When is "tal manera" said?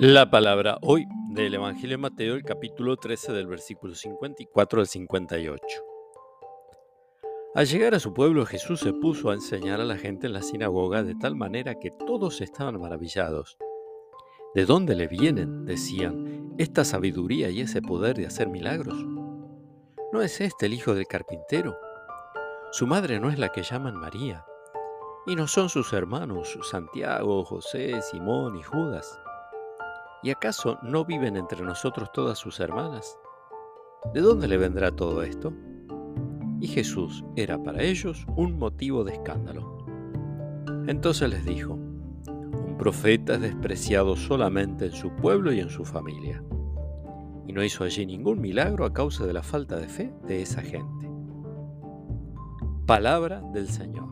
11.16-11.80